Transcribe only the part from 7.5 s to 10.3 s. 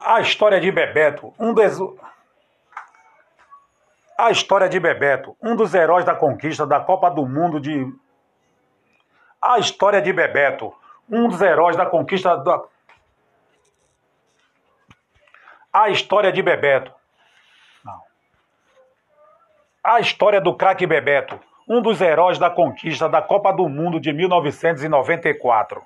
de. A história de